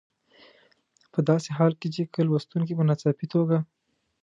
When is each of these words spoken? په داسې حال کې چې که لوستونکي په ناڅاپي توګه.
په 1.13 1.19
داسې 1.29 1.49
حال 1.57 1.73
کې 1.79 1.87
چې 1.95 2.01
که 2.13 2.19
لوستونکي 2.27 2.73
په 2.75 2.83
ناڅاپي 2.89 3.25
توګه. 3.33 3.57